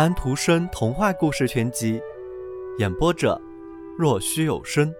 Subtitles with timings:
[0.00, 2.00] 安徒生童话故事全集，
[2.78, 3.38] 演播者：
[3.98, 4.90] 若虚有声。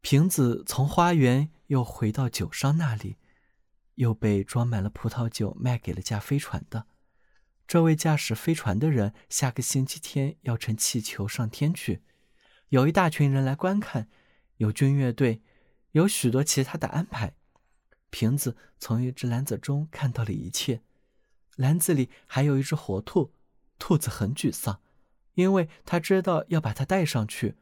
[0.00, 3.16] 瓶子从花园又回到酒商那里，
[3.96, 6.86] 又被装满了葡萄酒卖给了驾飞船的。
[7.66, 12.04] 这位驾驶飞船的人下个星期天要乘气球上天去，
[12.68, 14.08] 有一大群人来观看，
[14.58, 15.42] 有军乐队，
[15.90, 17.34] 有许多其他的安排。
[18.10, 20.82] 瓶子从一只篮子中看到了一切，
[21.56, 23.32] 篮子里还有一只活兔，
[23.78, 24.80] 兔子很沮丧，
[25.34, 27.56] 因为他知道要把它带上去，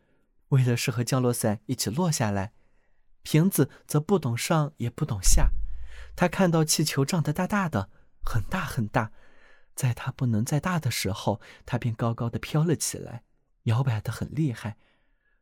[0.48, 2.52] 为的是和降落伞一起落下来。
[3.22, 5.50] 瓶子则不懂上也不懂下，
[6.14, 7.90] 他看到气球胀得大大的，
[8.22, 9.12] 很大很大。
[9.74, 13.24] 在它不能再大的时候，它便高高的飘了起来，
[13.64, 14.76] 摇摆得很厉害。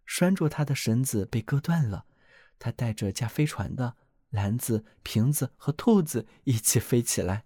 [0.06, 2.06] 拴住它的绳子被割断了，
[2.58, 3.96] 它带着架飞船的
[4.32, 7.44] 篮子、瓶子和兔子一起飞起来。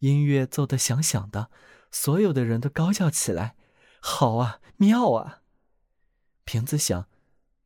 [0.00, 1.50] 音乐奏得响响的，
[1.90, 3.56] 所有的人都高叫起来
[3.98, 5.40] ：“好啊，妙啊！”
[6.44, 7.08] 瓶子想：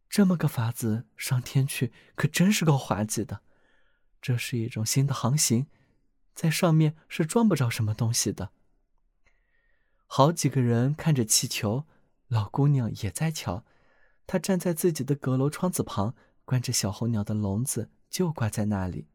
[0.09, 3.41] 这么个法子上天去，可真是够滑稽的。
[4.23, 5.67] 这是一种新的航行。
[6.35, 8.53] 在上面是装不着什么东西的。
[10.07, 11.85] 好几个人看着气球，
[12.29, 13.65] 老姑娘也在瞧。
[14.29, 19.09] 她站在自己的阁楼窗子旁，关着小候鸟的笼子就挂在那里。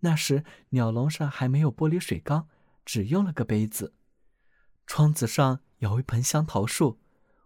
[0.00, 2.48] 那时鸟笼上还没有玻璃水缸，
[2.84, 3.94] 只用了个杯子。
[4.86, 7.00] 窗子上有一盆香桃树，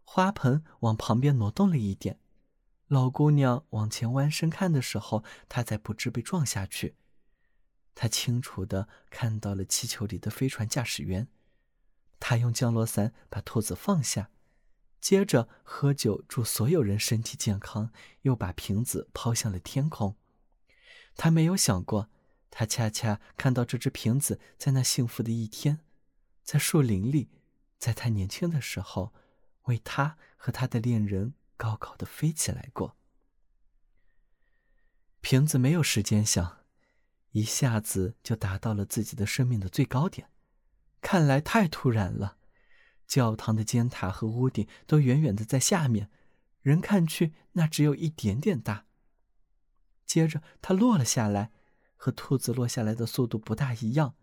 [0.05, 2.19] 花盆往旁边挪动了一点。
[2.89, 6.97] 老姑娘往前弯身看的时候，她才不致被撞下去。
[7.95, 11.27] 他清楚地看到了气球里的飞船驾驶员，
[12.21, 14.31] 他用降落伞把兔子放下，
[15.01, 17.91] 接着喝酒祝所有人身体健康，
[18.23, 20.17] 又把瓶子抛向了天空。
[21.19, 22.09] 他没有想过，
[22.49, 25.81] 他恰恰看到这只瓶子在那幸福的一天，
[26.45, 27.29] 在树林里，
[27.77, 29.13] 在他年轻的时候，
[29.65, 32.97] 为他和他的恋人高高的飞起来过。
[35.21, 36.59] 瓶子没有时间想。
[37.33, 40.31] 一下子就达到了自己的生命的最高点，
[41.03, 42.39] 看来太突然了。
[43.07, 46.11] 教堂的尖塔和屋顶都远远的在下面，
[46.63, 48.88] 人看去那只有一点点大。
[50.09, 51.53] 接着它落了下来，
[51.97, 54.15] 和兔子落下来的速度不大一样。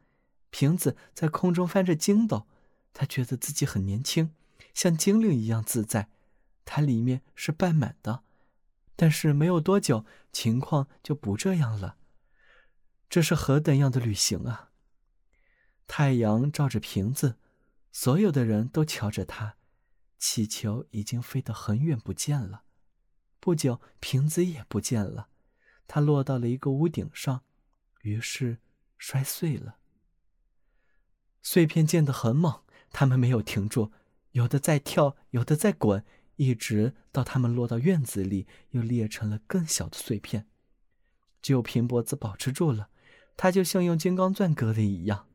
[0.50, 2.48] 瓶子在空中翻着筋斗，
[2.92, 4.34] 它觉得自己很年轻，
[4.74, 6.10] 像精灵一样自在。
[6.66, 8.24] 它里面是半满的，
[8.96, 11.98] 但是没有多久，情况就不这样了。
[13.08, 14.72] 这是何等样的旅行啊！
[15.86, 17.38] 太阳照着瓶子，
[17.92, 19.58] 所有的人都瞧着它。
[20.18, 22.64] 气球已经飞得很远不见了，
[23.40, 25.28] 不久瓶子也不见了。
[25.88, 27.44] 它落到了一个屋顶上，
[28.02, 28.60] 于是
[28.98, 29.78] 摔碎了。
[31.42, 33.92] 碎片溅得很猛，它们没有停住，
[34.32, 36.04] 有的在跳，有的在滚，
[36.36, 40.48] 一直到它们落到院子里，又裂成了更小的碎片。
[41.42, 42.90] 只有平脖子保持住了。
[43.38, 45.28] 它就像用金刚钻割的一样。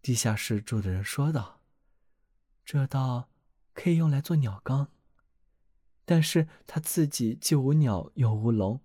[0.00, 1.60] 地下室住的人说道
[2.64, 3.28] ：“这道
[3.74, 4.88] 可以用来做鸟缸，
[6.06, 8.80] 但是他自己既无鸟又无笼。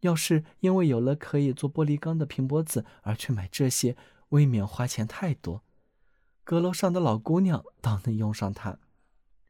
[0.00, 3.96] 要是因为有了可以做玻璃缸的平脖子而去买这些，
[4.30, 5.62] 未免花钱太多。
[6.44, 8.78] 阁楼上的老姑娘倒能用上它，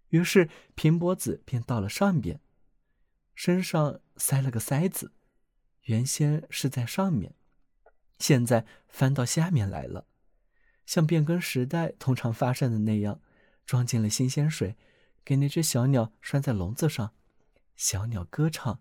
[0.08, 2.40] 于是平脖子便到了上边，
[3.34, 5.12] 身上塞了个塞子。”
[5.84, 7.34] 原先是在上面，
[8.18, 10.06] 现在翻到下面来了，
[10.84, 13.20] 像变更时代通常发生的那样，
[13.64, 14.76] 装进了新鲜水，
[15.24, 17.14] 给那只小鸟拴在笼子上，
[17.76, 18.80] 小鸟歌唱，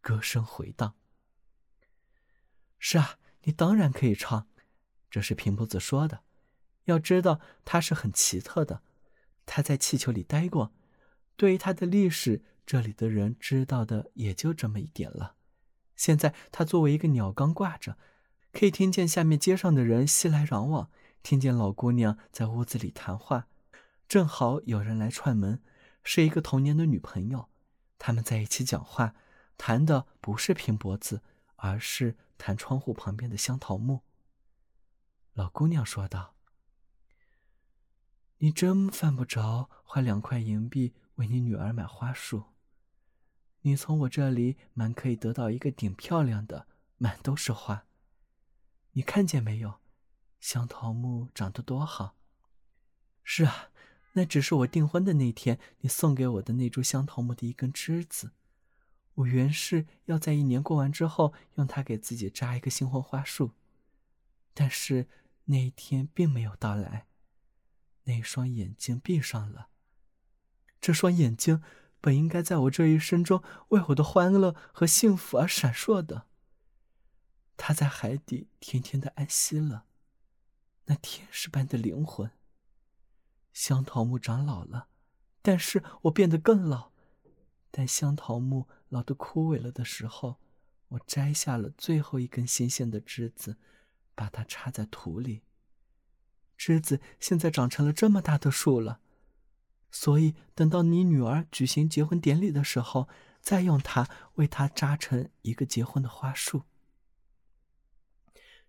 [0.00, 0.96] 歌声回荡。
[2.92, 4.48] 是啊，你当然可以唱，
[5.08, 6.24] 这是平脖子说的。
[6.86, 8.82] 要知道他是很奇特的，
[9.46, 10.72] 他在气球里待过，
[11.36, 15.36] 对于他的历史，这里的人知道的也就这么一点了。
[15.94, 17.96] 现在他作为一个鸟缸挂着，
[18.52, 20.90] 可以听见下面街上的人熙来攘往，
[21.22, 23.46] 听见老姑娘在屋子里谈话。
[24.08, 25.62] 正好有人来串门，
[26.02, 27.50] 是一个童年的女朋友，
[28.00, 29.14] 他们在一起讲话，
[29.56, 31.22] 谈的不是平脖子，
[31.54, 34.00] 而是谈窗户旁边的香桃木。
[35.34, 36.34] 老姑娘说道
[38.38, 42.44] ：“你真犯不着花两块银币为你女儿买花束。”
[43.62, 46.66] 你从我这里满可以得到一个顶漂亮的，
[46.96, 47.84] 满都是花。
[48.92, 49.80] 你看见没有，
[50.40, 52.16] 香桃木长得多好。
[53.22, 53.70] 是啊，
[54.14, 58.32] 那只是我订婚的那天你送给我的那株香桃木的一根枝子。
[59.14, 63.52] 我原是要在一年过完之后，用它给自己扎一个新婚花束，
[64.54, 65.08] 但是
[65.46, 67.06] 那一天并没有到来。
[68.04, 69.68] 那双眼睛闭上了。
[70.80, 71.62] 这双眼睛
[72.00, 76.26] 本应该在我这一生中为我的欢乐和幸福而闪烁的。
[77.56, 79.84] 它在海底甜甜的安息了。
[80.86, 82.30] 那天使般的灵魂。
[83.52, 84.88] 香桃木长老了，
[85.42, 86.92] 但是我变得更老。
[87.70, 90.36] 但香桃木老的枯萎了的时候，
[90.88, 93.56] 我摘下了最后一根新鲜的枝子，
[94.14, 95.42] 把它插在土里。
[96.56, 99.00] 枝子现在长成了这么大的树了，
[99.90, 103.08] 所以等到你女儿举行结婚典礼的时候，
[103.40, 106.64] 再用它为她扎成一个结婚的花束。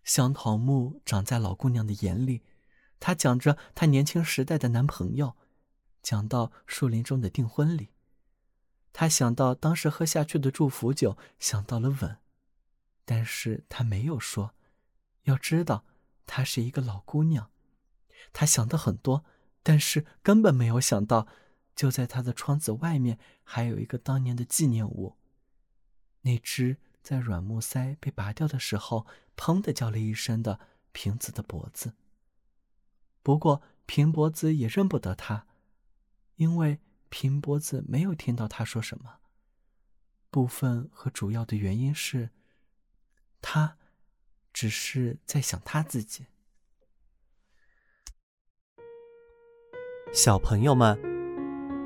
[0.03, 2.43] 香桃木长在老姑娘的眼里，
[2.99, 5.35] 她讲着她年轻时代的男朋友，
[6.01, 7.90] 讲到树林中的订婚礼，
[8.93, 12.17] 他想到当时喝下去的祝福酒，想到了吻，
[13.05, 14.53] 但是他没有说。
[15.23, 15.85] 要知道，
[16.25, 17.51] 她是一个老姑娘。
[18.33, 19.23] 他想的很多，
[19.63, 21.27] 但是根本没有想到，
[21.75, 25.17] 就在他的窗子外面还有一个当年的纪念物。
[26.21, 29.05] 那只在软木塞被拔掉的时候，
[29.35, 30.59] 砰的叫了一声的
[30.91, 31.93] 瓶子的脖子。
[33.23, 35.45] 不过平脖子也认不得他，
[36.35, 36.79] 因为
[37.11, 39.17] 平脖子没有听到他说什么。
[40.31, 42.29] 部分和主要的原因是，
[43.41, 43.77] 他
[44.53, 46.25] 只是在想他自己。
[50.13, 50.97] 小朋友们，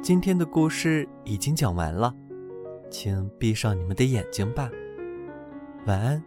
[0.01, 2.15] 今天的故事已经讲完了，
[2.91, 4.69] 请闭上你们的眼睛吧，
[5.87, 6.23] 晚安。